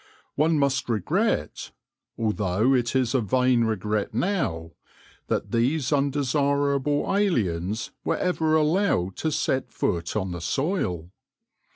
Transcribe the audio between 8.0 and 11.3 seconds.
were ever allowed to set foot on the soil.